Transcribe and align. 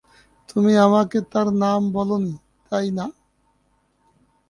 তুমি 0.49 0.73
আমাকে 0.77 1.17
তার 1.31 1.47
নাম 1.53 1.81
বলোনি, 1.91 2.33
তাই 2.71 2.87
না? 2.91 3.05